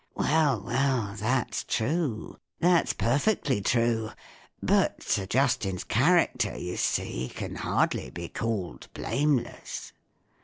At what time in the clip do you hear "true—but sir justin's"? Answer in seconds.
3.63-5.83